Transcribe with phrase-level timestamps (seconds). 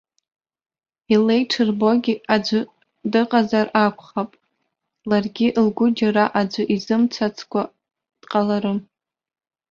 [1.13, 2.61] Илеиҽырбогьы аӡәы
[3.11, 4.31] дыҟазар акәхап,
[5.09, 7.61] ларгьы лгәы џьара аӡәы изымцацкәа
[8.21, 8.79] дҟаларым.